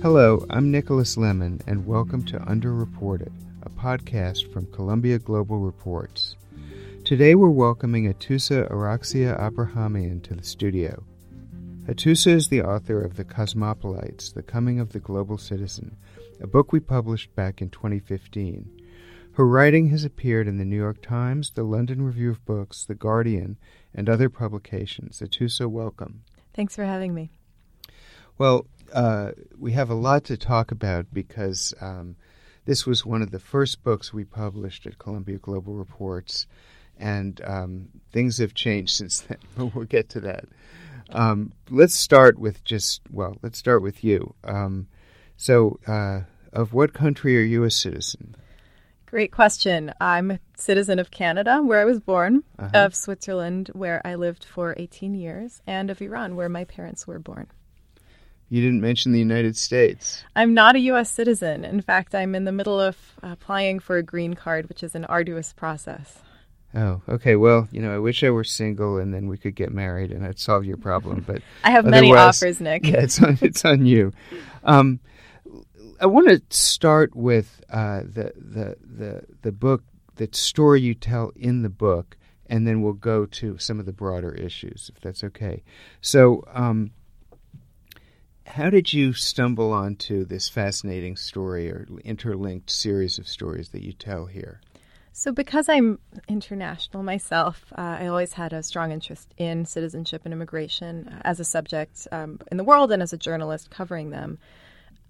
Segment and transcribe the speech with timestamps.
[0.00, 3.30] Hello, I'm Nicholas Lemann, and welcome to Underreported,
[3.62, 6.36] a podcast from Columbia Global Reports.
[7.04, 11.04] Today we're welcoming Atossa Araxia Abrahamian to the studio.
[11.86, 15.98] Atossa is the author of The Cosmopolites, The Coming of the Global Citizen,
[16.40, 18.70] a book we published back in 2015.
[19.32, 22.94] Her writing has appeared in the New York Times, the London Review of Books, The
[22.94, 23.58] Guardian,
[23.94, 25.20] and other publications.
[25.20, 26.22] Atossa, welcome.
[26.58, 27.30] Thanks for having me.
[28.36, 32.16] Well, uh, we have a lot to talk about because um,
[32.64, 36.48] this was one of the first books we published at Columbia Global Reports,
[36.98, 40.46] and um, things have changed since then, but we'll get to that.
[41.10, 44.34] Um, let's start with just, well, let's start with you.
[44.42, 44.88] Um,
[45.36, 48.34] so, uh, of what country are you a citizen?
[49.10, 49.90] Great question.
[50.02, 52.70] I'm a citizen of Canada, where I was born, uh-huh.
[52.74, 57.18] of Switzerland, where I lived for 18 years, and of Iran, where my parents were
[57.18, 57.46] born.
[58.50, 60.24] You didn't mention the United States.
[60.36, 61.10] I'm not a U.S.
[61.10, 61.64] citizen.
[61.64, 65.06] In fact, I'm in the middle of applying for a green card, which is an
[65.06, 66.18] arduous process.
[66.74, 67.34] Oh, okay.
[67.36, 70.22] Well, you know, I wish I were single and then we could get married and
[70.26, 71.24] I'd solve your problem.
[71.26, 72.84] But I have many offers, Nick.
[72.86, 74.12] Yeah, it's on it's on you.
[74.64, 75.00] Um,
[76.00, 79.82] I want to start with uh, the the the the book,
[80.16, 83.92] the story you tell in the book, and then we'll go to some of the
[83.92, 85.62] broader issues, if that's okay.
[86.00, 86.92] So, um,
[88.46, 93.92] how did you stumble onto this fascinating story or interlinked series of stories that you
[93.92, 94.60] tell here?
[95.12, 100.32] So, because I'm international myself, uh, I always had a strong interest in citizenship and
[100.32, 104.38] immigration as a subject um, in the world and as a journalist covering them.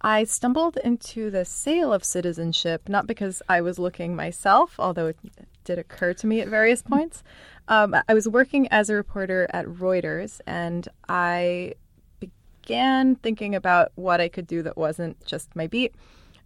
[0.01, 5.19] I stumbled into the sale of citizenship not because I was looking myself, although it
[5.65, 7.23] did occur to me at various points.
[7.67, 11.75] Um, I was working as a reporter at Reuters, and I
[12.21, 15.95] began thinking about what I could do that wasn't just my beat.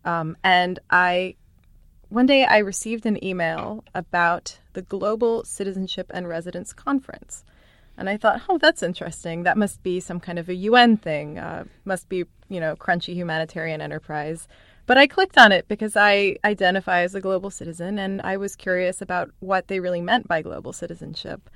[0.05, 1.37] Um, and I,
[2.09, 7.45] one day, I received an email about the Global Citizenship and Residence Conference.
[7.97, 9.43] And I thought, oh, that's interesting.
[9.43, 11.39] That must be some kind of a UN thing.
[11.39, 14.49] Uh, must be, you know, crunchy humanitarian enterprise.
[14.87, 18.57] But I clicked on it because I identify as a global citizen and I was
[18.57, 21.49] curious about what they really meant by global citizenship.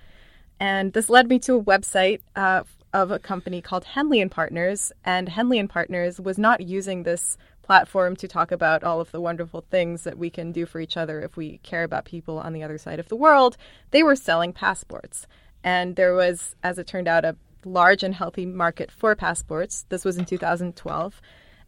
[0.61, 4.93] And this led me to a website uh, of a company called Henley and Partners.
[5.05, 9.21] And Henley and Partners was not using this platform to talk about all of the
[9.21, 12.53] wonderful things that we can do for each other if we care about people on
[12.53, 13.57] the other side of the world.
[13.91, 15.27] They were selling passports.
[15.66, 17.34] And there was, as it turned out, a
[17.65, 19.84] large and healthy market for passports.
[19.88, 21.21] This was in 2012.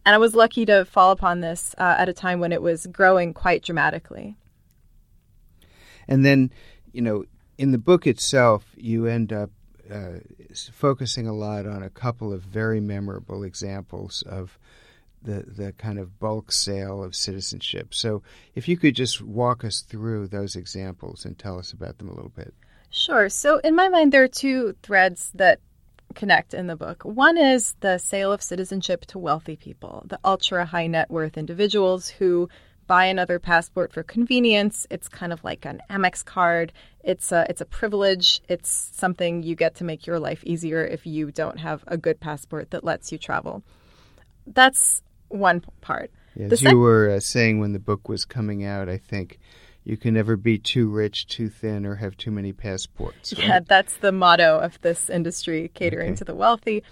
[0.05, 2.87] And I was lucky to fall upon this uh, at a time when it was
[2.87, 4.37] growing quite dramatically.
[6.07, 6.49] And then,
[6.93, 7.25] you know,
[7.57, 9.51] in the book itself, you end up
[9.91, 10.19] uh,
[10.71, 14.57] focusing a lot on a couple of very memorable examples of
[15.21, 17.93] the the kind of bulk sale of citizenship.
[17.93, 18.23] So,
[18.55, 22.13] if you could just walk us through those examples and tell us about them a
[22.13, 22.53] little bit.
[22.89, 23.29] Sure.
[23.29, 25.59] So, in my mind, there are two threads that
[26.15, 27.03] connect in the book.
[27.03, 32.09] One is the sale of citizenship to wealthy people, the ultra high net worth individuals
[32.09, 32.49] who
[32.87, 34.87] buy another passport for convenience.
[34.89, 36.73] It's kind of like an Amex card.
[37.03, 38.41] It's a, it's a privilege.
[38.49, 42.19] It's something you get to make your life easier if you don't have a good
[42.19, 43.61] passport that lets you travel.
[44.47, 46.09] That's one part.
[46.39, 49.39] As sec- you were uh, saying when the book was coming out, I think
[49.89, 53.33] you can never be too rich, too thin, or have too many passports.
[53.33, 53.47] Right?
[53.47, 56.17] Yeah, that's the motto of this industry, catering okay.
[56.17, 56.83] to the wealthy.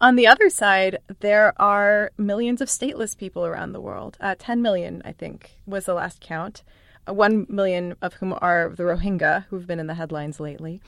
[0.00, 4.16] On the other side, there are millions of stateless people around the world.
[4.20, 6.62] Uh, 10 million, I think, was the last count.
[7.08, 10.80] Uh, 1 million of whom are the Rohingya, who've been in the headlines lately.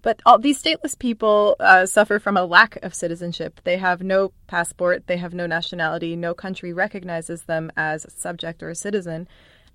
[0.00, 3.60] But all these stateless people uh, suffer from a lack of citizenship.
[3.64, 8.62] They have no passport, they have no nationality, no country recognizes them as a subject
[8.62, 9.28] or a citizen.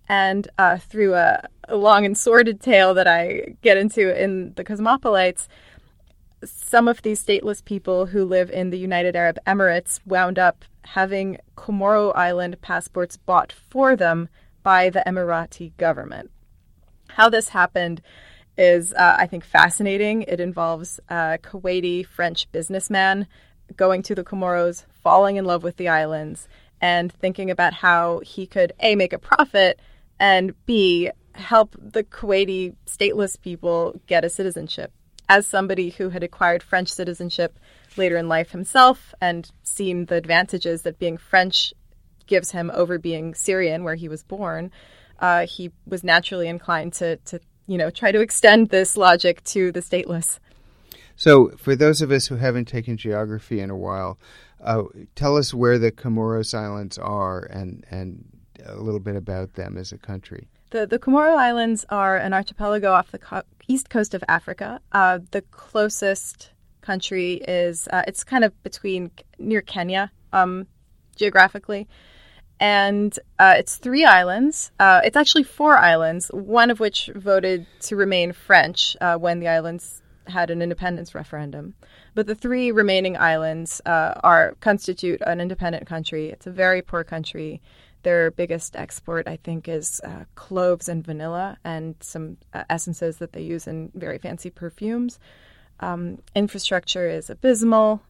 [0.09, 4.64] And uh, through a, a, long and sordid tale that I get into in the
[4.64, 5.47] Cosmopolites,
[6.44, 11.38] some of these stateless people who live in the United Arab Emirates wound up having
[11.56, 14.29] Comoro Island passports bought for them
[14.64, 16.32] by the Emirati government.
[17.09, 18.02] How this happened
[18.58, 20.23] is, uh, I think, fascinating.
[20.23, 23.28] It involves a Kuwaiti French businessman
[23.76, 26.47] going to the Comoros, falling in love with the islands,
[26.82, 29.79] and thinking about how he could A, make a profit,
[30.19, 34.91] and B, help the Kuwaiti stateless people get a citizenship.
[35.27, 37.59] As somebody who had acquired French citizenship
[37.97, 41.73] later in life himself and seen the advantages that being French
[42.27, 44.71] gives him over being Syrian, where he was born,
[45.19, 49.71] uh, he was naturally inclined to, to, you know, try to extend this logic to
[49.71, 50.39] the stateless.
[51.16, 54.17] So, for those of us who haven't taken geography in a while,
[54.63, 54.83] uh,
[55.16, 59.91] tell us where the Comoros Islands are and, and a little bit about them as
[59.91, 60.47] a country.
[60.72, 64.79] The, the Comoro Islands are an archipelago off the co- east coast of Africa.
[64.91, 66.52] Uh, the closest
[66.82, 70.67] country is uh, it's kind of between near Kenya um,
[71.16, 71.88] geographically,
[72.59, 74.72] and uh, it's three islands.
[74.79, 79.47] Uh, it's actually four islands, one of which voted to remain French uh, when the
[79.47, 81.73] islands had an independence referendum.
[82.16, 86.29] But the three remaining islands uh, are constitute an independent country.
[86.29, 87.62] It's a very poor country.
[88.03, 93.34] Their biggest export, I think, is uh, cloves and vanilla and some uh, essences that
[93.34, 95.19] they use in very fancy perfumes.
[95.81, 98.01] Um, infrastructure is abysmal.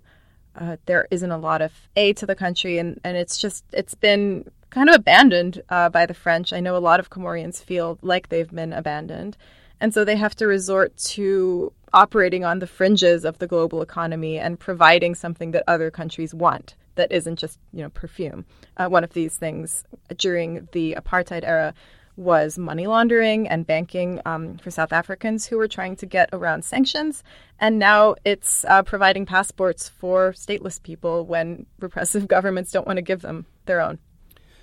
[0.55, 3.95] Uh, there isn't a lot of aid to the country, and, and it's just it's
[3.95, 6.53] been kind of abandoned uh, by the French.
[6.53, 9.37] I know a lot of Comorians feel like they've been abandoned,
[9.79, 14.37] and so they have to resort to operating on the fringes of the global economy
[14.37, 18.45] and providing something that other countries want that isn't just you know perfume.
[18.77, 19.83] Uh, one of these things
[20.17, 21.73] during the apartheid era
[22.15, 26.65] was money laundering and banking um, for South Africans who were trying to get around
[26.65, 27.23] sanctions,
[27.59, 33.01] and now it's uh, providing passports for stateless people when repressive governments don't want to
[33.01, 33.99] give them their own.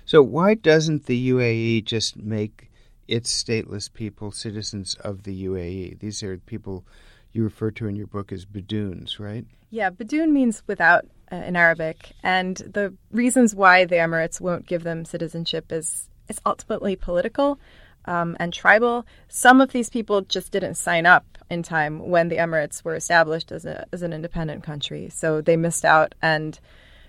[0.05, 2.71] So why doesn't the UAE just make
[3.07, 5.99] its stateless people citizens of the UAE?
[5.99, 6.85] These are people
[7.33, 9.45] you refer to in your book as Badoons, right?
[9.69, 14.83] Yeah, Badoon means without uh, in Arabic, and the reasons why the Emirates won't give
[14.83, 17.59] them citizenship is is ultimately political
[18.05, 19.05] um, and tribal.
[19.27, 23.51] Some of these people just didn't sign up in time when the Emirates were established
[23.51, 26.59] as a as an independent country, so they missed out, and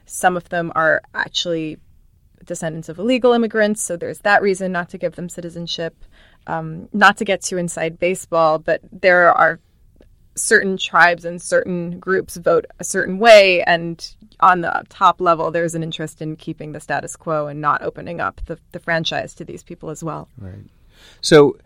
[0.06, 1.78] some of them are actually
[2.44, 5.94] descendants of illegal immigrants, so there's that reason not to give them citizenship.
[6.46, 9.60] Um, not to get too inside baseball, but there are
[10.38, 15.74] certain tribes and certain groups vote a certain way and on the top level there's
[15.74, 19.44] an interest in keeping the status quo and not opening up the, the franchise to
[19.44, 20.28] these people as well.
[20.38, 20.64] Right.
[21.20, 21.56] So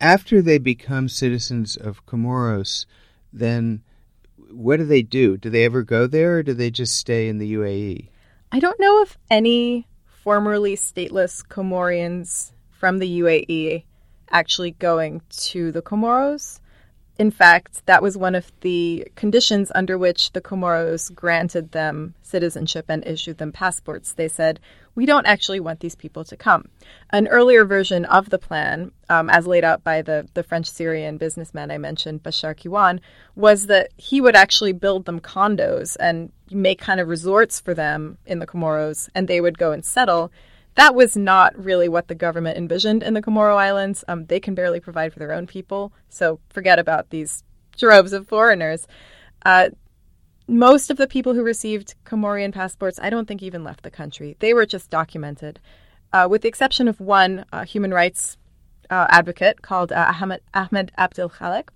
[0.00, 2.86] after they become citizens of comoros
[3.32, 3.82] then
[4.50, 5.36] what do they do?
[5.36, 8.08] Do they ever go there or do they just stay in the uae
[8.52, 13.84] i don't know if any formerly stateless comorians from the uae
[14.30, 16.60] actually going to the comoros
[17.18, 22.84] in fact, that was one of the conditions under which the Comoros granted them citizenship
[22.88, 24.12] and issued them passports.
[24.12, 24.60] They said,
[24.94, 26.68] We don't actually want these people to come.
[27.10, 31.18] An earlier version of the plan, um, as laid out by the, the French Syrian
[31.18, 33.00] businessman I mentioned, Bashar Kiwan,
[33.34, 38.18] was that he would actually build them condos and make kind of resorts for them
[38.26, 40.30] in the Comoros, and they would go and settle
[40.78, 44.04] that was not really what the government envisioned in the Comoro Islands.
[44.06, 47.42] Um, they can barely provide for their own people, so forget about these
[47.76, 48.86] droves of foreigners.
[49.44, 49.70] Uh,
[50.46, 54.36] most of the people who received Comorian passports, I don't think even left the country.
[54.38, 55.58] They were just documented,
[56.12, 58.36] uh, with the exception of one uh, human rights
[58.88, 61.70] uh, advocate called uh, Ahmed, Ahmed Abdel Khalek.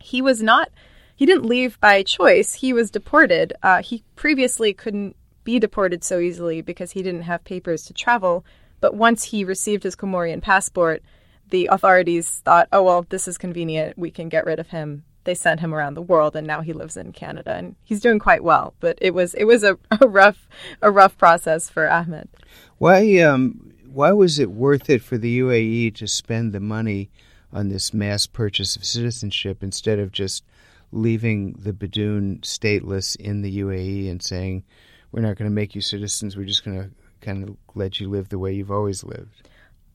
[0.00, 0.70] He was not.
[1.16, 2.54] He didn't leave by choice.
[2.54, 3.52] He was deported.
[3.64, 5.16] Uh, he previously couldn't
[5.48, 8.44] be deported so easily because he didn't have papers to travel.
[8.82, 11.02] But once he received his Comorian passport,
[11.48, 13.96] the authorities thought, oh, well, this is convenient.
[13.96, 15.04] We can get rid of him.
[15.24, 18.18] They sent him around the world, and now he lives in Canada, and he's doing
[18.18, 18.74] quite well.
[18.78, 20.46] But it was it was a, a rough
[20.82, 22.28] a rough process for Ahmed.
[22.76, 27.08] Why um why was it worth it for the UAE to spend the money
[27.54, 30.44] on this mass purchase of citizenship instead of just
[30.92, 34.64] leaving the Badoon stateless in the UAE and saying,
[35.12, 36.36] we're not going to make you citizens.
[36.36, 39.48] We're just going to kind of let you live the way you've always lived?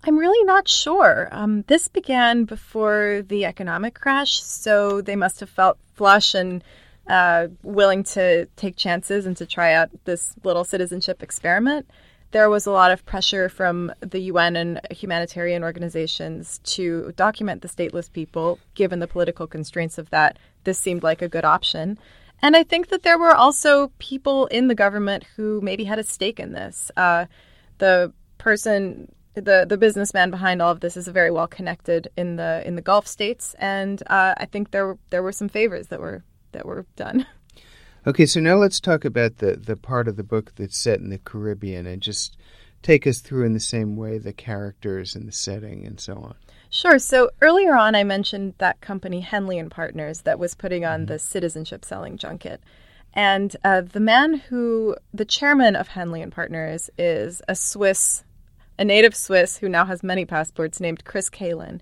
[0.03, 1.29] I'm really not sure.
[1.32, 6.63] Um, this began before the economic crash, so they must have felt flush and
[7.08, 11.89] uh, willing to take chances and to try out this little citizenship experiment.
[12.32, 17.67] There was a lot of pressure from the UN and humanitarian organizations to document the
[17.67, 20.38] stateless people, given the political constraints of that.
[20.63, 22.00] This seemed like a good option.
[22.43, 26.03] And I think that there were also people in the government who maybe had a
[26.03, 26.91] stake in this.
[26.97, 27.25] Uh,
[27.77, 32.62] the person, the the businessman behind all of this, is very well connected in the
[32.67, 36.25] in the Gulf states, and uh, I think there there were some favors that were
[36.51, 37.25] that were done.
[38.05, 41.09] Okay, so now let's talk about the the part of the book that's set in
[41.09, 42.35] the Caribbean, and just
[42.81, 46.35] take us through in the same way the characters and the setting and so on.
[46.74, 46.98] Sure.
[46.98, 51.20] So earlier on, I mentioned that company Henley and Partners that was putting on the
[51.20, 52.62] citizenship selling junket.
[53.13, 58.24] And uh, the man who, the chairman of Henley and Partners, is a Swiss,
[58.80, 61.80] a native Swiss who now has many passports named Chris Kalin.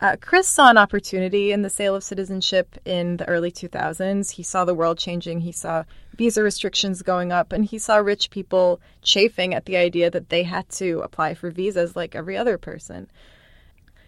[0.00, 4.30] Uh, Chris saw an opportunity in the sale of citizenship in the early 2000s.
[4.30, 5.40] He saw the world changing.
[5.40, 5.82] He saw
[6.16, 10.44] visa restrictions going up, and he saw rich people chafing at the idea that they
[10.44, 13.10] had to apply for visas like every other person.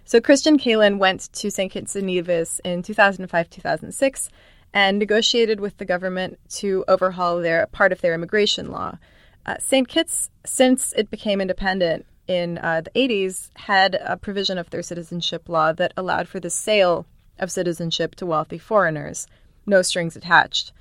[0.06, 1.72] So Christian Kalin went to St.
[1.72, 4.28] Kitts and Nevis in 2005 2006
[4.74, 8.98] and negotiated with the government to overhaul their part of their immigration law.
[9.46, 9.88] Uh, St.
[9.88, 15.48] Kitts, since it became independent, in uh, the 80s had a provision of their citizenship
[15.48, 17.06] law that allowed for the sale
[17.38, 19.26] of citizenship to wealthy foreigners,
[19.66, 20.72] no strings attached.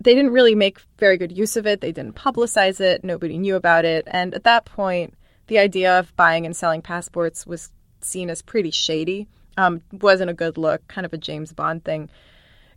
[0.00, 1.80] They didn't really make very good use of it.
[1.80, 3.04] They didn't publicize it.
[3.04, 4.08] Nobody knew about it.
[4.10, 5.14] And at that point,
[5.48, 7.70] the idea of buying and selling passports was
[8.04, 9.28] seen as pretty shady.
[9.56, 12.08] Um, wasn't a good look, kind of a James Bond thing.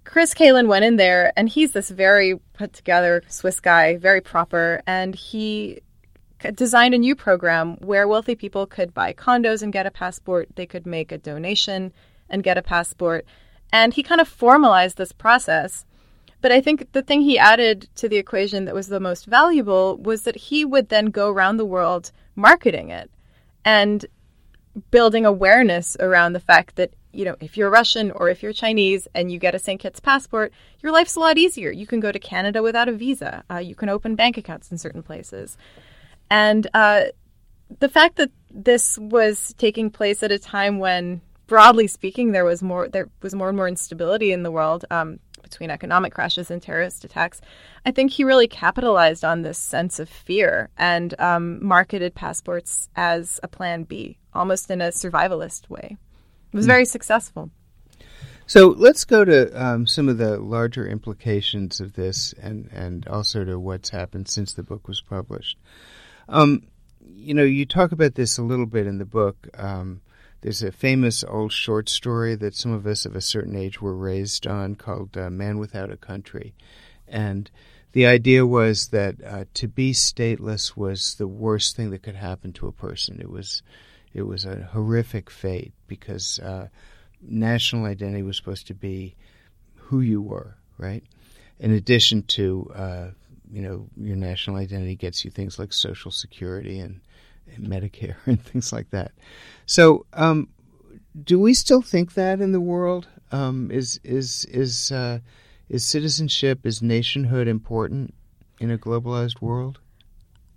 [0.06, 4.82] Chris Kalin went in there, and he's this very put together Swiss guy, very proper,
[4.86, 5.82] and he
[6.56, 10.50] designed a new program where wealthy people could buy condos and get a passport.
[10.56, 11.94] They could make a donation
[12.30, 13.26] and get a passport.
[13.72, 15.86] And he kind of formalized this process.
[16.42, 19.98] But I think the thing he added to the equation that was the most valuable
[19.98, 23.10] was that he would then go around the world marketing it
[23.64, 24.06] and
[24.92, 29.08] building awareness around the fact that, you know, if you're Russian or if you're Chinese
[29.14, 29.80] and you get a St.
[29.80, 30.52] Kitts passport,
[30.82, 31.72] your life's a lot easier.
[31.72, 33.44] You can go to Canada without a visa.
[33.50, 35.58] Uh, you can open bank accounts in certain places.
[36.30, 37.06] And uh,
[37.80, 42.64] the fact that this was taking place at a time when, broadly speaking, there was
[42.64, 46.62] more there was more and more instability in the world um, between economic crashes and
[46.62, 47.42] terrorist attacks.
[47.86, 53.40] I think he really capitalized on this sense of fear and um, marketed passports as
[53.44, 55.98] a plan B, almost in a survivalist way.
[56.52, 56.72] It was hmm.
[56.72, 57.52] very successful.
[58.46, 63.46] So let's go to um, some of the larger implications of this, and and also
[63.46, 65.58] to what's happened since the book was published.
[66.28, 66.64] Um,
[67.16, 69.48] you know, you talk about this a little bit in the book.
[69.58, 70.02] Um,
[70.44, 73.96] there's a famous old short story that some of us of a certain age were
[73.96, 76.54] raised on called uh, Man Without a Country.
[77.08, 77.50] And
[77.94, 82.52] the idea was that uh, to be stateless was the worst thing that could happen
[82.54, 83.22] to a person.
[83.22, 83.64] It was,
[84.14, 86.68] it was a horrific fate because uh,
[87.22, 89.16] national identity was supposed to be
[89.76, 91.06] who you were, right?
[91.58, 93.08] In addition to uh,
[93.50, 97.00] you know, your national identity gets you things like Social Security and,
[97.56, 99.12] and Medicare and things like that.
[99.66, 100.50] So, um,
[101.24, 103.08] do we still think that in the world?
[103.32, 105.20] Um, is is is uh,
[105.70, 108.14] is citizenship, is nationhood important
[108.60, 109.80] in a globalized world?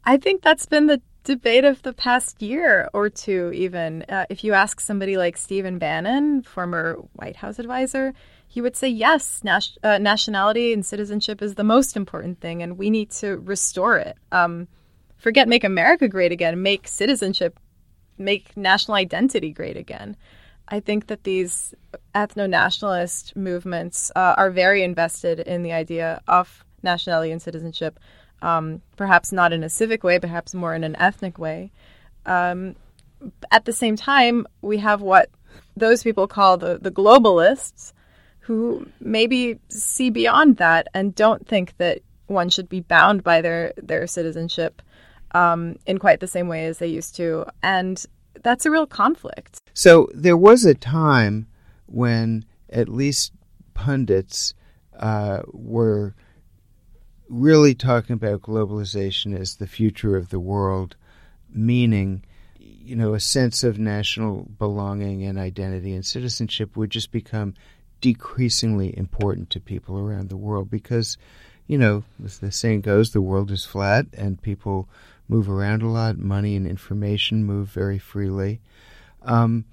[0.04, 3.50] I think that's been the debate of the past year or two.
[3.52, 8.14] Even uh, if you ask somebody like Stephen Bannon, former White House advisor,
[8.46, 12.78] he would say, yes, nas- uh, nationality and citizenship is the most important thing, and
[12.78, 14.16] we need to restore it.
[14.32, 14.68] Um,
[15.18, 17.58] forget make America great again, make citizenship,
[18.18, 20.16] make national identity great again.
[20.68, 21.74] I think that these
[22.14, 28.00] ethno nationalist movements uh, are very invested in the idea of nationality and citizenship,
[28.42, 31.70] um, perhaps not in a civic way, perhaps more in an ethnic way.
[32.24, 32.74] Um,
[33.50, 35.30] at the same time, we have what
[35.76, 37.92] those people call the, the globalists,
[38.46, 43.72] who maybe see beyond that and don't think that one should be bound by their
[43.76, 44.82] their citizenship
[45.32, 48.04] um, in quite the same way as they used to, and
[48.42, 49.60] that's a real conflict.
[49.74, 51.46] So there was a time
[51.86, 53.32] when at least
[53.74, 54.54] pundits
[54.98, 56.14] uh, were
[57.28, 60.96] really talking about globalization as the future of the world,
[61.50, 62.24] meaning
[62.58, 67.54] you know a sense of national belonging and identity and citizenship would just become
[68.00, 71.16] decreasingly important to people around the world because,
[71.66, 74.88] you know, as the saying goes, the world is flat and people
[75.28, 76.18] move around a lot.
[76.18, 78.60] Money and information move very freely.
[79.22, 79.64] Um,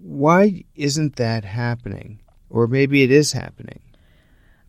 [0.00, 2.20] why isn't that happening?
[2.48, 3.80] Or maybe it is happening.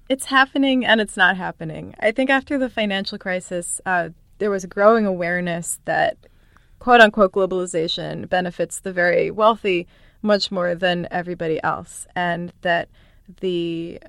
[0.09, 1.95] It's happening and it's not happening.
[1.99, 6.17] I think after the financial crisis, uh, there was a growing awareness that
[6.79, 9.87] quote unquote globalization benefits the very wealthy
[10.21, 12.89] much more than everybody else, and that
[13.39, 13.99] the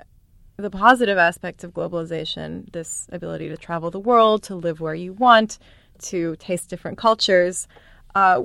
[0.57, 5.13] the positive aspects of globalization, this ability to travel the world, to live where you
[5.13, 5.57] want,
[5.99, 7.67] to taste different cultures,
[8.15, 8.41] uh,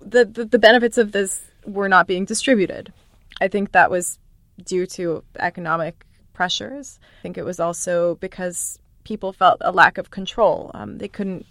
[0.00, 2.92] the, the, the benefits of this were not being distributed.
[3.40, 4.18] I think that was
[4.64, 6.98] due to economic pressures.
[7.20, 10.70] I think it was also because people felt a lack of control.
[10.74, 11.46] Um, they couldn't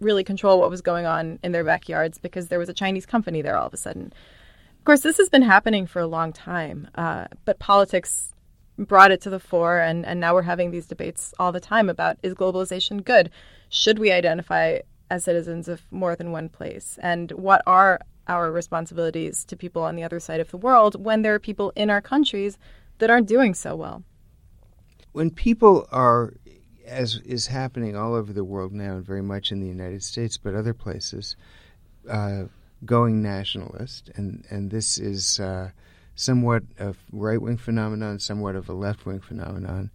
[0.00, 3.42] really control what was going on in their backyards because there was a Chinese company
[3.42, 4.12] there all of a sudden.
[4.78, 8.32] Of course, this has been happening for a long time, uh, but politics
[8.86, 11.88] brought it to the fore, and, and now we're having these debates all the time
[11.88, 13.30] about is globalization good?
[13.68, 16.98] Should we identify as citizens of more than one place?
[17.02, 21.22] And what are our responsibilities to people on the other side of the world when
[21.22, 22.58] there are people in our countries
[22.98, 24.04] that aren't doing so well.
[25.12, 26.34] When people are,
[26.86, 30.38] as is happening all over the world now, and very much in the United States,
[30.38, 31.34] but other places,
[32.08, 32.44] uh,
[32.84, 35.70] going nationalist, and and this is uh,
[36.20, 39.90] somewhat of a right wing phenomenon, somewhat of a left wing phenomenon.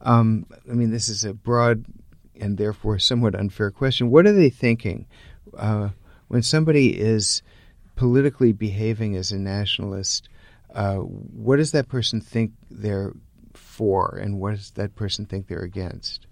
[0.00, 1.84] Um, I mean, this is a broad
[2.40, 4.10] and therefore somewhat unfair question.
[4.10, 5.06] What are they thinking
[5.56, 5.90] uh,
[6.28, 7.42] when somebody is
[7.96, 10.28] politically behaving as a nationalist?
[10.74, 13.12] Uh, what does that person think they're
[13.54, 16.26] for, and what does that person think they're against?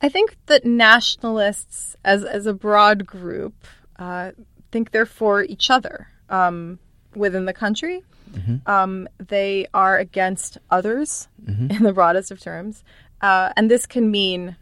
[0.00, 3.54] I think that nationalists, as as a broad group,
[3.98, 4.32] uh,
[4.70, 6.78] think they're for each other um,
[7.16, 8.02] within the country.
[8.32, 8.68] Mm-hmm.
[8.70, 11.70] Um, they are against others mm-hmm.
[11.70, 12.82] in the broadest of terms,
[13.20, 14.56] uh, and this can mean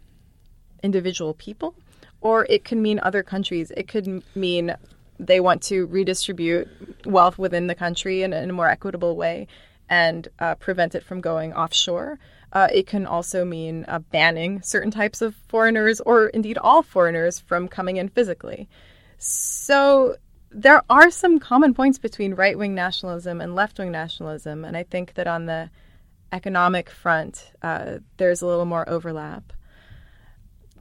[0.83, 1.75] individual people,
[2.21, 3.71] or it can mean other countries.
[3.75, 4.75] It could mean
[5.19, 6.67] they want to redistribute
[7.05, 9.47] wealth within the country in, in a more equitable way
[9.89, 12.19] and uh, prevent it from going offshore.
[12.51, 17.39] Uh, it can also mean uh, banning certain types of foreigners, or indeed all foreigners,
[17.39, 18.67] from coming in physically.
[19.17, 20.17] So
[20.53, 24.83] there are some common points between right wing nationalism and left wing nationalism, and I
[24.83, 25.69] think that on the
[26.31, 29.53] economic front, uh, there's a little more overlap.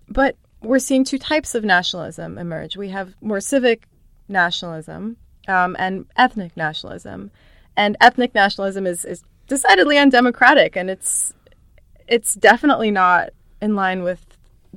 [0.09, 2.77] But we're seeing two types of nationalism emerge.
[2.77, 3.89] We have more civic
[4.29, 5.17] nationalism
[5.49, 7.31] um, and ethnic nationalism,
[7.77, 11.33] and ethnic nationalism is, is decidedly undemocratic, and it's
[12.09, 14.25] it's definitely not in line with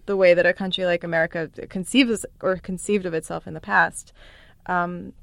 [0.05, 4.13] the way that a country like America conceives or conceived of itself in the past.
[4.65, 5.13] Um,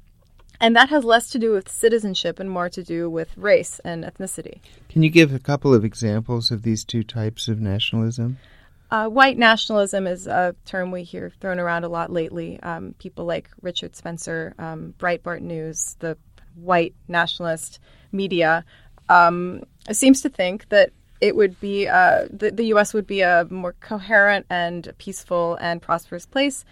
[0.59, 4.03] and that has less to do with citizenship and more to do with race and
[4.03, 4.59] ethnicity.
[4.87, 8.37] Can you give a couple of examples of these two types of nationalism?
[8.89, 12.59] Uh, white nationalism is a term we hear thrown around a lot lately.
[12.61, 16.15] Um, people like Richard Spencer, um, Breitbart News, the
[16.55, 17.79] white nationalist
[18.11, 18.63] media,
[19.09, 22.93] um, seems to think that it would be uh, the, the U.S.
[22.93, 26.63] would be a more coherent and peaceful and prosperous place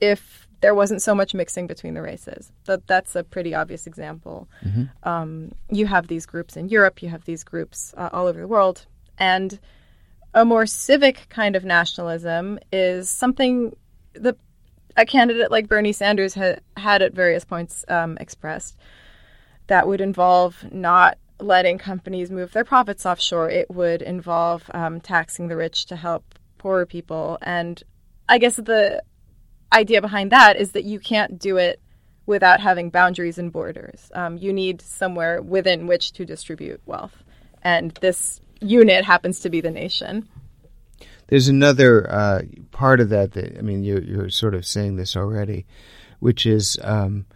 [0.00, 2.52] if there wasn't so much mixing between the races.
[2.64, 4.48] That that's a pretty obvious example.
[4.64, 5.08] Mm-hmm.
[5.08, 8.48] Um, you have these groups in Europe, you have these groups uh, all over the
[8.48, 8.86] world,
[9.18, 9.58] and
[10.34, 13.74] a more civic kind of nationalism is something
[14.14, 14.36] that
[14.96, 18.76] a candidate like Bernie Sanders ha- had at various points um, expressed.
[19.68, 23.50] That would involve not letting companies move their profits offshore.
[23.50, 27.38] It would involve um, taxing the rich to help poorer people.
[27.42, 27.82] And
[28.28, 29.02] I guess the
[29.72, 31.80] idea behind that is that you can't do it
[32.26, 34.10] without having boundaries and borders.
[34.14, 37.24] Um, you need somewhere within which to distribute wealth.
[37.62, 40.28] And this unit happens to be the nation.
[41.28, 45.16] There's another uh, part of that that, I mean, you're, you're, sort of saying this
[45.16, 45.66] already,
[46.20, 46.78] which is.
[46.82, 47.26] Um,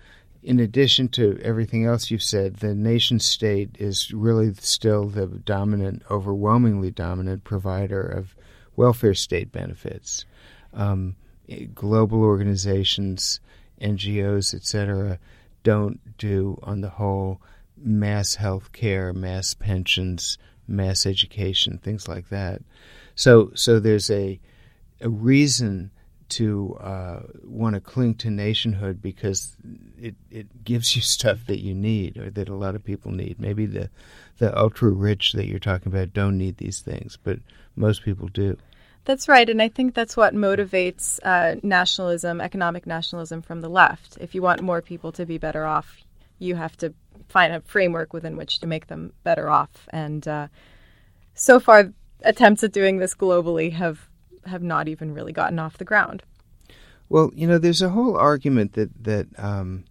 [0.43, 6.03] in addition to everything else you've said, the nation state is really still the dominant,
[6.11, 8.35] overwhelmingly dominant provider of
[8.75, 10.25] welfare state benefits.
[10.75, 11.15] Um,
[11.75, 13.41] global organizations,
[13.81, 15.19] NGOs, etc.,
[15.63, 17.41] don't do, on the whole,
[17.77, 20.39] mass health care, mass pensions,
[20.69, 22.63] mass education, things like that.
[23.15, 24.41] So, so there's a
[25.01, 25.91] a reason
[26.29, 29.55] to uh, want to cling to nationhood because
[30.01, 33.39] it, it gives you stuff that you need or that a lot of people need.
[33.39, 33.91] Maybe the
[34.39, 37.39] the ultra rich that you're talking about don't need these things, but
[37.77, 38.57] most people do.
[39.05, 44.17] That's right, and I think that's what motivates uh, nationalism, economic nationalism from the left.
[44.21, 46.03] If you want more people to be better off,
[46.39, 46.95] you have to
[47.29, 49.89] find a framework within which to make them better off.
[49.91, 50.49] And uh,
[51.35, 54.09] so far, attempts at doing this globally have
[54.47, 56.23] have not even really gotten off the ground.
[57.09, 59.85] Well, you know, there's a whole argument that that um,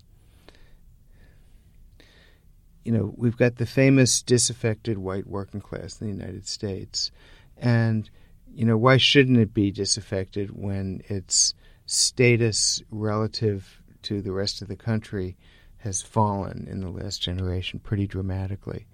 [2.86, 7.12] you know we've got the famous disaffected white working class in the United States,
[7.58, 8.10] and
[8.54, 11.54] you know why shouldn't it be disaffected when its
[11.86, 15.38] status relative to the rest of the country
[15.78, 18.86] has fallen in the last generation pretty dramatically.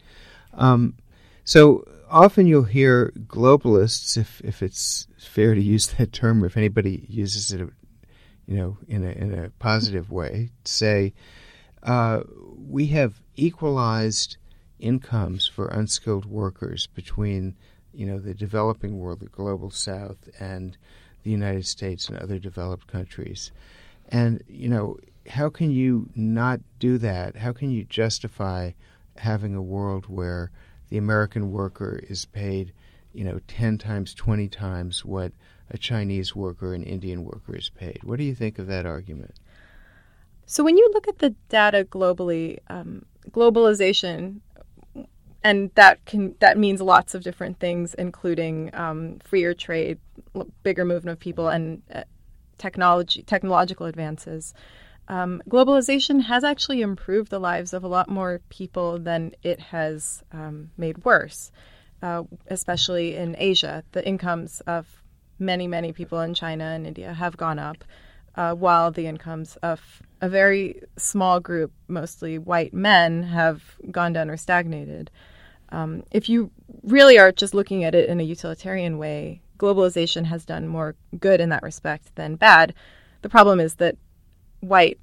[0.53, 0.95] Um,
[1.43, 6.57] so often you'll hear globalists, if if it's fair to use that term, or if
[6.57, 7.69] anybody uses it,
[8.45, 11.13] you know, in a in a positive way, say
[11.83, 12.21] uh,
[12.57, 14.37] we have equalized
[14.79, 17.55] incomes for unskilled workers between
[17.97, 20.77] you know the developing world, the global south, and
[21.23, 23.51] the United States and other developed countries.
[24.09, 27.35] And you know, how can you not do that?
[27.35, 28.71] How can you justify
[29.17, 30.51] having a world where
[30.89, 32.71] the American worker is paid,
[33.13, 35.33] you know, 10 times, 20 times what
[35.69, 37.99] a Chinese worker, an Indian worker is paid.
[38.03, 39.35] What do you think of that argument?
[40.45, 44.39] So when you look at the data globally, um, globalization,
[45.47, 49.97] and that can that means lots of different things, including um, freer trade,
[50.61, 52.03] bigger movement of people, and uh,
[52.57, 54.53] technology technological advances.
[55.07, 60.21] Um, globalization has actually improved the lives of a lot more people than it has
[60.33, 61.49] um, made worse,
[62.01, 63.85] uh, especially in Asia.
[63.93, 65.01] The incomes of
[65.39, 67.85] many, many people in China and India have gone up,
[68.35, 69.79] uh, while the incomes of
[70.19, 75.09] a very small group, mostly white men, have gone down or stagnated.
[75.69, 76.51] Um, if you
[76.83, 81.41] really are just looking at it in a utilitarian way, globalization has done more good
[81.41, 82.73] in that respect than bad.
[83.21, 83.97] The problem is that
[84.59, 84.99] white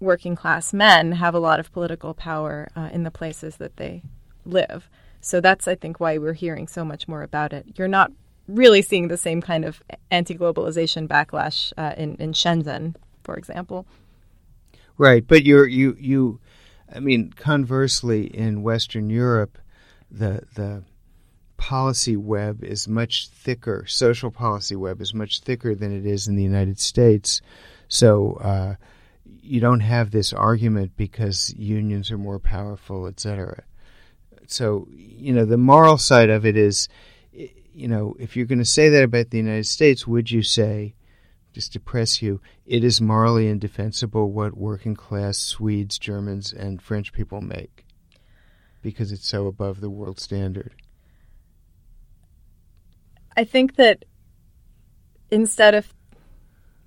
[0.00, 4.02] working class men have a lot of political power uh, in the places that they
[4.44, 4.88] live.
[5.20, 7.66] So that's, I think, why we're hearing so much more about it.
[7.76, 8.12] You're not
[8.46, 13.86] really seeing the same kind of anti globalization backlash uh, in, in Shenzhen, for example.
[14.96, 15.26] Right.
[15.26, 16.40] But you're, you, you,
[16.92, 19.58] I mean, conversely, in Western Europe,
[20.10, 20.82] the, the,
[21.58, 23.84] policy web is much thicker.
[23.86, 27.42] Social policy web is much thicker than it is in the United States.
[27.88, 28.76] So uh,
[29.42, 33.64] you don't have this argument because unions are more powerful, etc.
[34.46, 36.88] So, you know, the moral side of it is,
[37.32, 40.94] you know, if you're going to say that about the United States, would you say,
[41.52, 47.12] just to press you, it is morally indefensible what working class Swedes, Germans, and French
[47.12, 47.84] people make
[48.82, 50.72] because it's so above the world standard?
[53.36, 54.04] I think that
[55.30, 55.92] instead of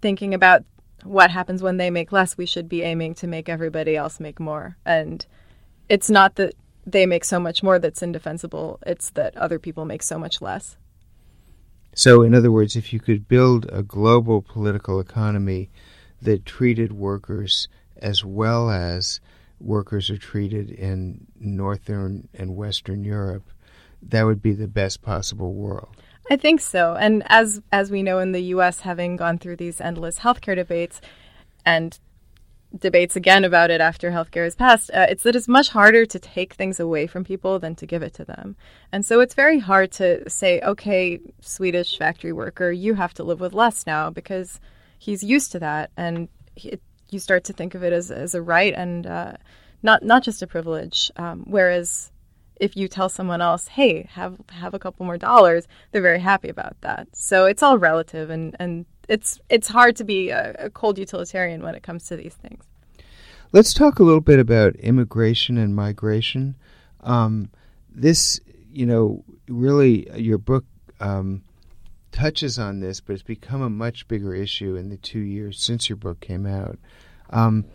[0.02, 0.64] thinking about
[1.04, 4.40] what happens when they make less, we should be aiming to make everybody else make
[4.40, 4.78] more.
[4.86, 5.26] And
[5.90, 6.54] it's not that
[6.86, 10.78] they make so much more that's indefensible, it's that other people make so much less.
[11.94, 15.70] So, in other words, if you could build a global political economy
[16.22, 19.20] that treated workers as well as
[19.62, 23.50] workers are treated in Northern and Western Europe,
[24.02, 25.96] that would be the best possible world.
[26.30, 26.96] I think so.
[26.96, 31.02] And as as we know in the US having gone through these endless healthcare debates
[31.66, 32.00] and
[32.78, 36.20] debates again about it after healthcare is passed, uh, it's that it's much harder to
[36.20, 38.56] take things away from people than to give it to them.
[38.92, 43.42] And so it's very hard to say, okay, Swedish factory worker, you have to live
[43.42, 44.60] with less now because
[44.98, 45.92] he's used to that.
[45.98, 46.80] And he,
[47.12, 49.34] you start to think of it as, as a right and uh,
[49.84, 51.12] not, not just a privilege.
[51.18, 52.12] Um, whereas
[52.62, 56.48] if you tell someone else, "Hey, have have a couple more dollars," they're very happy
[56.48, 57.08] about that.
[57.14, 61.64] So it's all relative, and and it's it's hard to be a, a cold utilitarian
[61.64, 62.64] when it comes to these things.
[63.52, 66.56] Let's talk a little bit about immigration and migration.
[67.02, 67.50] Um,
[67.90, 68.40] this,
[68.72, 70.64] you know, really, your book
[71.00, 71.44] um,
[72.12, 75.90] touches on this, but it's become a much bigger issue in the two years since
[75.90, 76.78] your book came out.
[77.30, 77.66] Um,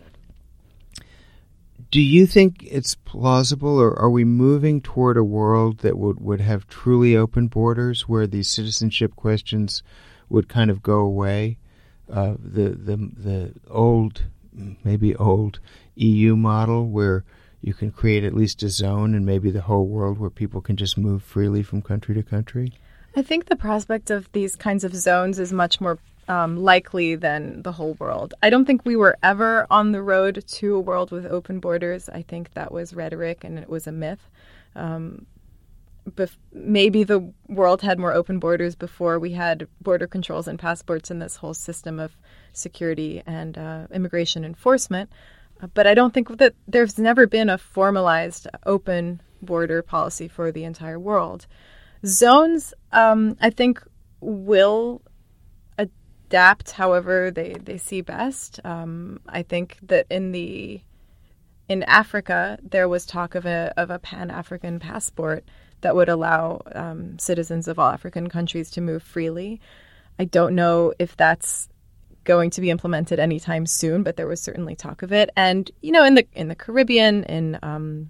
[1.89, 6.41] do you think it's plausible, or are we moving toward a world that would, would
[6.41, 9.83] have truly open borders where these citizenship questions
[10.29, 11.57] would kind of go away?
[12.11, 14.23] Uh, the, the, the old,
[14.83, 15.59] maybe old
[15.95, 17.23] EU model where
[17.61, 20.75] you can create at least a zone and maybe the whole world where people can
[20.75, 22.73] just move freely from country to country?
[23.17, 27.63] I think the prospect of these kinds of zones is much more um, likely than
[27.63, 28.35] the whole world.
[28.43, 32.09] I don't think we were ever on the road to a world with open borders.
[32.09, 34.29] I think that was rhetoric and it was a myth.
[34.75, 35.25] Um,
[36.07, 41.09] bef- maybe the world had more open borders before we had border controls and passports
[41.09, 42.15] and this whole system of
[42.53, 45.09] security and uh, immigration enforcement.
[45.73, 50.65] But I don't think that there's never been a formalized open border policy for the
[50.65, 51.47] entire world.
[52.05, 53.83] Zones, um, I think,
[54.19, 55.01] will
[55.77, 58.59] adapt however they, they see best.
[58.63, 60.81] Um, I think that in the
[61.69, 65.43] in Africa there was talk of a of a pan African passport
[65.81, 69.61] that would allow um, citizens of all African countries to move freely.
[70.17, 71.69] I don't know if that's
[72.23, 75.29] going to be implemented anytime soon, but there was certainly talk of it.
[75.35, 78.09] And you know, in the in the Caribbean, in um,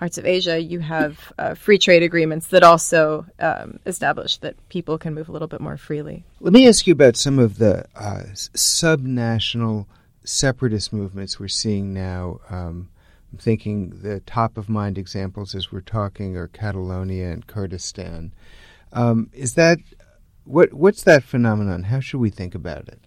[0.00, 4.96] parts of Asia, you have uh, free trade agreements that also um, establish that people
[4.96, 6.24] can move a little bit more freely.
[6.40, 9.84] Let me ask you about some of the uh, subnational
[10.24, 12.40] separatist movements we're seeing now.
[12.48, 12.88] Um,
[13.30, 18.32] I'm thinking the top of mind examples as we're talking are Catalonia and Kurdistan.
[18.94, 19.80] Um, is that
[20.44, 20.72] what?
[20.72, 21.84] What's that phenomenon?
[21.84, 23.00] How should we think about it?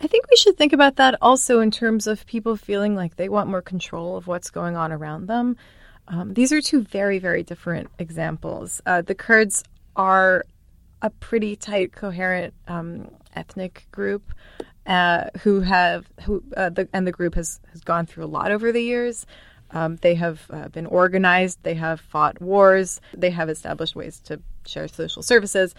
[0.00, 3.28] I think we should think about that also in terms of people feeling like they
[3.28, 5.56] want more control of what's going on around them.
[6.08, 8.80] Um, these are two very, very different examples.
[8.86, 9.62] Uh, the Kurds
[9.94, 10.44] are
[11.02, 14.32] a pretty tight, coherent um, ethnic group,
[14.86, 18.50] uh, who have who uh, the, and the group has has gone through a lot
[18.50, 19.26] over the years.
[19.70, 21.58] Um, they have uh, been organized.
[21.62, 23.00] They have fought wars.
[23.12, 25.74] They have established ways to share social services,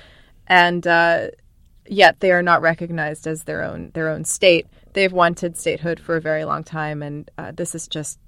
[0.45, 1.29] and uh,
[1.87, 4.67] yet they are not recognized as their own their own state.
[4.93, 8.19] They've wanted statehood for a very long time, and uh, this is just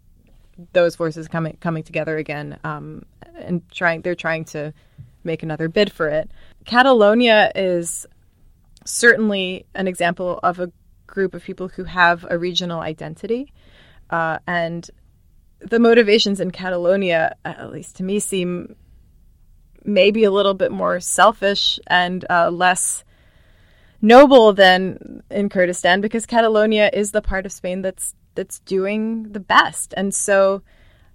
[0.74, 4.02] those forces coming coming together again um, and trying.
[4.02, 4.74] They're trying to
[5.24, 6.30] make another bid for it.
[6.66, 8.06] Catalonia is
[8.86, 10.72] certainly an example of a
[11.08, 13.52] group of people who have a regional identity,
[14.10, 14.90] uh, and
[15.60, 18.76] the motivations in Catalonia, at least to me, seem
[19.84, 23.04] maybe a little bit more selfish and uh, less
[24.02, 29.40] noble than in Kurdistan because Catalonia is the part of Spain that's that's doing the
[29.40, 29.94] best.
[29.98, 30.62] And so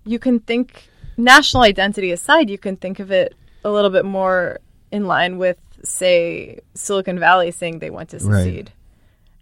[0.05, 4.61] you can think national identity aside, you can think of it a little bit more
[4.93, 8.73] in line with say Silicon Valley saying they want to succeed.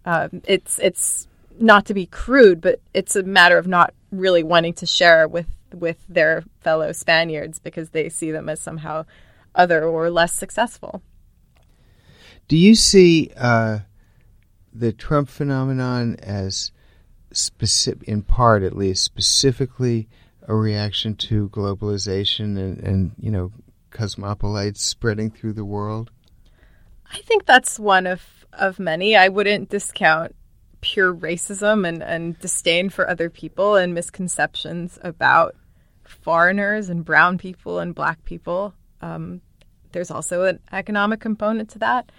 [0.05, 0.23] Right.
[0.23, 1.27] Um, it's it's
[1.59, 5.47] not to be crude, but it's a matter of not really wanting to share with
[5.73, 9.05] with their fellow Spaniards because they see them as somehow
[9.53, 11.01] other or less successful.
[12.47, 13.79] Do you see uh,
[14.73, 16.71] the Trump phenomenon as
[17.37, 20.07] specific, in part at least, specifically
[20.47, 23.51] a reaction to globalization and, and you know
[23.91, 26.11] cosmopolites spreading through the world?
[27.11, 29.15] I think that's one of of many.
[29.15, 30.35] I wouldn't discount
[30.81, 35.55] pure racism and, and disdain for other people and misconceptions about
[36.03, 38.73] foreigners and brown people and black people.
[39.01, 39.41] Um,
[39.91, 42.11] there's also an economic component to that.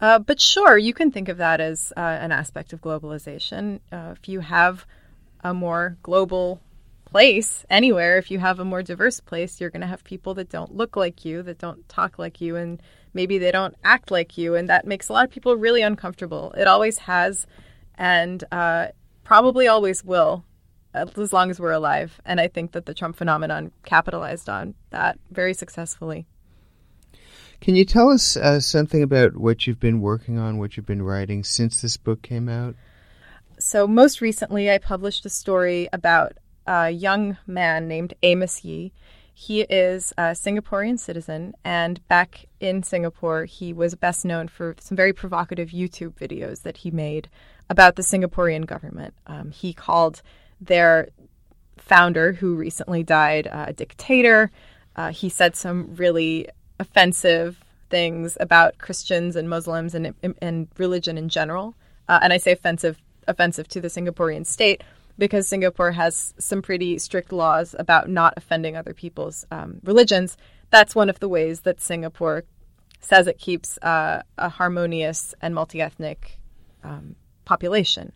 [0.00, 3.80] Uh, but sure, you can think of that as uh, an aspect of globalization.
[3.92, 4.86] Uh, if you have
[5.44, 6.60] a more global
[7.04, 10.48] place anywhere, if you have a more diverse place, you're going to have people that
[10.48, 12.80] don't look like you, that don't talk like you, and
[13.12, 14.54] maybe they don't act like you.
[14.54, 16.52] And that makes a lot of people really uncomfortable.
[16.56, 17.46] It always has
[17.96, 18.88] and uh,
[19.24, 20.44] probably always will
[20.94, 22.20] as long as we're alive.
[22.24, 26.26] And I think that the Trump phenomenon capitalized on that very successfully.
[27.60, 31.02] Can you tell us uh, something about what you've been working on, what you've been
[31.02, 32.74] writing since this book came out?
[33.58, 38.92] So, most recently, I published a story about a young man named Amos Yee.
[39.34, 44.96] He is a Singaporean citizen, and back in Singapore, he was best known for some
[44.96, 47.28] very provocative YouTube videos that he made
[47.68, 49.12] about the Singaporean government.
[49.26, 50.22] Um, he called
[50.60, 51.08] their
[51.76, 54.50] founder, who recently died, uh, a dictator.
[54.96, 56.48] Uh, he said some really
[56.80, 61.74] offensive things about Christians and Muslims and, and religion in general.
[62.08, 64.82] Uh, and I say offensive offensive to the Singaporean state
[65.18, 70.36] because Singapore has some pretty strict laws about not offending other people's um, religions.
[70.70, 72.44] That's one of the ways that Singapore
[73.00, 76.38] says it keeps uh, a harmonious and multi ethnic
[76.82, 77.14] um,
[77.44, 78.12] population.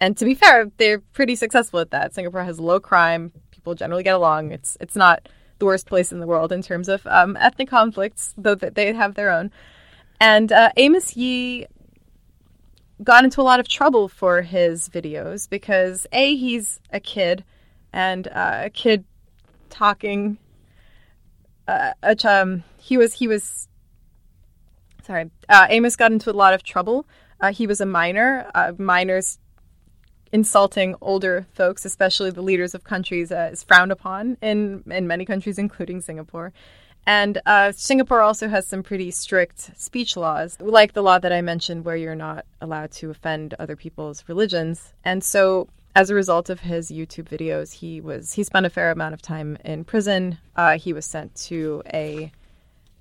[0.00, 2.14] And to be fair, they're pretty successful at that.
[2.14, 3.32] Singapore has low crime.
[3.50, 4.52] People generally get along.
[4.52, 8.34] It's it's not the worst place in the world in terms of um, ethnic conflicts,
[8.36, 9.50] though that they have their own.
[10.20, 11.66] And uh, Amos Yee
[13.02, 17.44] got into a lot of trouble for his videos because a he's a kid,
[17.92, 19.04] and uh, a kid
[19.70, 20.38] talking.
[21.68, 21.92] Uh,
[22.24, 23.68] um, he was he was
[25.02, 25.30] sorry.
[25.48, 27.06] Uh, Amos got into a lot of trouble
[27.40, 28.50] uh, he was a minor.
[28.54, 29.38] Uh, minors
[30.32, 35.24] insulting older folks, especially the leaders of countries, uh, is frowned upon in in many
[35.24, 36.52] countries, including Singapore.
[37.08, 41.40] And uh, Singapore also has some pretty strict speech laws, like the law that I
[41.40, 44.92] mentioned, where you're not allowed to offend other people's religions.
[45.04, 48.90] And so, as a result of his YouTube videos, he was he spent a fair
[48.90, 50.38] amount of time in prison.
[50.56, 52.32] Uh, he was sent to a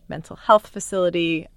[0.07, 1.47] mental health facility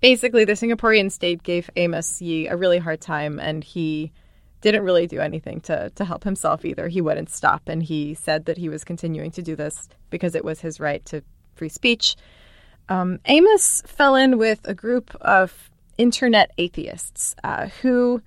[0.00, 4.12] basically the Singaporean state gave Amos Yee a really hard time and he
[4.60, 6.88] didn't really do anything to, to help himself either.
[6.88, 10.44] He wouldn't stop and he said that he was continuing to do this because it
[10.44, 11.22] was his right to
[11.54, 12.16] free speech.
[12.88, 18.22] Um, Amos fell in with a group of internet atheists uh, who,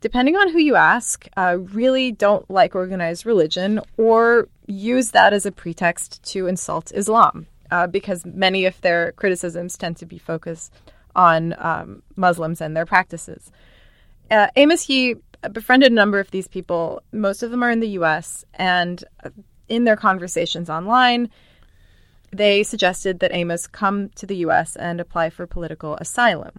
[0.00, 5.44] depending on who you ask, uh, really don't like organized religion or use that as
[5.44, 10.72] a pretext to insult Islam uh, because many of their criticisms tend to be focused
[11.14, 13.50] on um, Muslims and their practices.
[14.30, 15.16] Uh, Amos Yee
[15.52, 17.02] befriended a number of these people.
[17.12, 18.44] Most of them are in the U.S.
[18.54, 19.02] and
[19.68, 21.30] in their conversations online,
[22.30, 24.76] they suggested that Amos come to the U.S.
[24.76, 26.52] and apply for political asylum.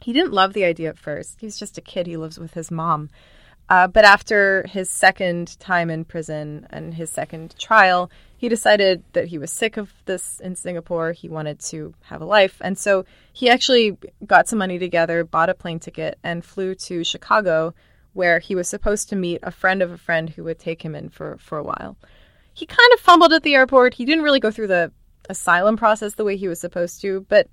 [0.00, 1.38] He didn't love the idea at first.
[1.40, 2.06] He's just a kid.
[2.06, 3.10] He lives with his mom.
[3.68, 9.28] Uh, but after his second time in prison and his second trial, he decided that
[9.28, 11.12] he was sick of this in Singapore.
[11.12, 12.56] He wanted to have a life.
[12.62, 13.96] And so he actually
[14.26, 17.74] got some money together, bought a plane ticket, and flew to Chicago,
[18.12, 20.94] where he was supposed to meet a friend of a friend who would take him
[20.94, 21.96] in for, for a while.
[22.52, 23.94] He kind of fumbled at the airport.
[23.94, 24.92] He didn't really go through the
[25.28, 27.48] asylum process the way he was supposed to, but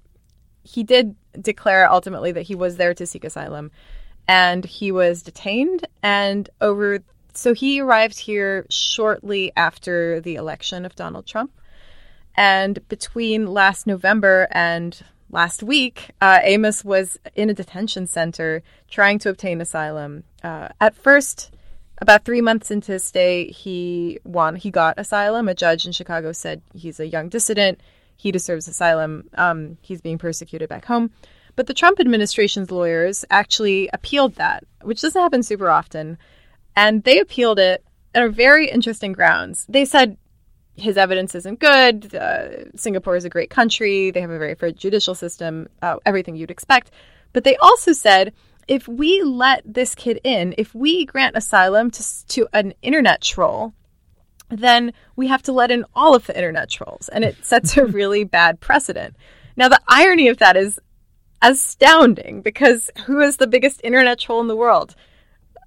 [0.63, 3.72] he did declare ultimately that he was there to seek asylum.
[4.28, 7.00] And he was detained and over
[7.38, 11.52] so he arrived here shortly after the election of Donald Trump.
[12.36, 19.20] And between last November and last week, uh, Amos was in a detention center trying
[19.20, 20.24] to obtain asylum.
[20.44, 21.52] Uh, at first,
[22.00, 24.56] about three months into his stay, he won.
[24.56, 25.48] He got asylum.
[25.48, 27.82] A judge in Chicago said he's a young dissident.
[28.16, 29.30] He deserves asylum.
[29.36, 31.12] Um, he's being persecuted back home.
[31.56, 36.18] But the Trump administration's lawyers actually appealed that, which doesn't happen super often
[36.78, 37.84] and they appealed it
[38.16, 39.66] on very interesting grounds.
[39.68, 40.16] They said
[40.78, 42.13] his evidence isn't good.
[42.13, 44.12] Uh, Singapore is a great country.
[44.12, 46.92] They have a very fair judicial system, uh, everything you'd expect.
[47.34, 48.34] But they also said
[48.68, 53.74] if we let this kid in, if we grant asylum to, to an internet troll,
[54.50, 57.10] then we have to let in all of the internet trolls.
[57.10, 59.16] And it sets a really bad precedent.
[59.56, 60.80] Now, the irony of that is
[61.42, 64.96] astounding because who is the biggest internet troll in the world?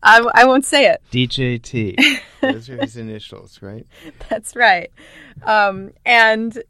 [0.02, 1.02] I, I won't say it.
[1.12, 2.20] DJT.
[2.40, 3.86] Those are his initials, right?
[4.28, 4.90] That's right.
[5.42, 6.62] Um, and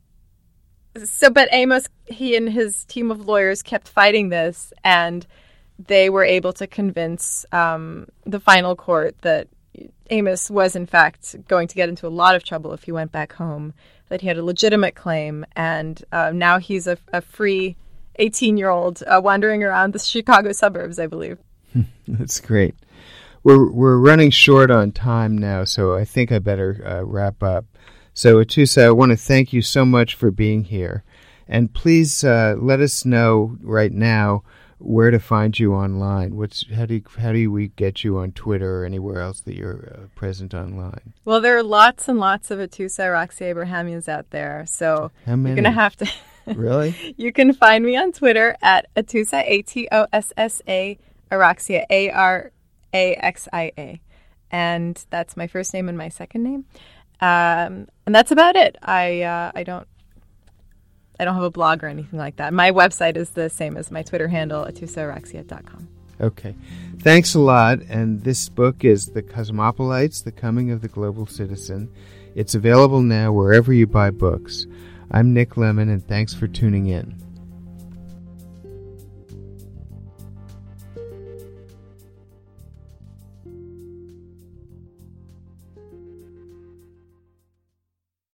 [1.04, 5.26] so, but Amos, he and his team of lawyers kept fighting this, and
[5.78, 9.48] they were able to convince um, the final court that
[10.10, 13.12] Amos was, in fact, going to get into a lot of trouble if he went
[13.12, 13.72] back home,
[14.08, 17.76] that he had a legitimate claim, and uh, now he's a, a free
[18.16, 21.38] 18 year old uh, wandering around the Chicago suburbs, I believe.
[22.08, 22.74] That's great
[23.42, 27.64] we're we're running short on time now, so I think I better uh, wrap up.
[28.12, 31.04] So, Atossa, I want to thank you so much for being here,
[31.48, 34.42] and please uh, let us know right now
[34.78, 36.36] where to find you online.
[36.36, 39.54] What's how do you, how do we get you on Twitter or anywhere else that
[39.54, 41.14] you're uh, present online?
[41.24, 45.70] Well, there are lots and lots of Atossa Araxia Abrahamians out there, so you're gonna
[45.70, 46.10] have to.
[46.46, 46.94] really?
[47.16, 50.98] You can find me on Twitter at Atossa A T O S S A
[51.30, 52.50] Araxia A R
[52.92, 54.00] a X I A.
[54.50, 56.64] And that's my first name and my second name.
[57.20, 58.76] Um, and that's about it.
[58.82, 59.86] I uh, I don't
[61.18, 62.52] I don't have a blog or anything like that.
[62.54, 65.88] My website is the same as my Twitter handle, atossaaraxia.com.
[66.20, 66.54] Okay.
[67.00, 67.80] Thanks a lot.
[67.88, 71.90] And this book is The Cosmopolites, The Coming of the Global Citizen.
[72.34, 74.66] It's available now wherever you buy books.
[75.10, 77.29] I'm Nick Lemann, and thanks for tuning in.